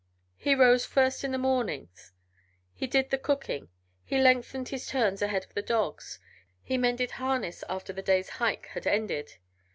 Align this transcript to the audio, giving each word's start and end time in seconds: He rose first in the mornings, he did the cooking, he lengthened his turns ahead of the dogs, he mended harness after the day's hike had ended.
He 0.35 0.55
rose 0.55 0.83
first 0.83 1.23
in 1.23 1.31
the 1.31 1.37
mornings, 1.37 2.11
he 2.73 2.87
did 2.87 3.11
the 3.11 3.19
cooking, 3.19 3.69
he 4.03 4.17
lengthened 4.17 4.69
his 4.69 4.87
turns 4.87 5.21
ahead 5.21 5.43
of 5.43 5.53
the 5.53 5.61
dogs, 5.61 6.17
he 6.63 6.75
mended 6.75 7.11
harness 7.21 7.63
after 7.69 7.93
the 7.93 8.01
day's 8.01 8.29
hike 8.41 8.65
had 8.69 8.87
ended. 8.87 9.35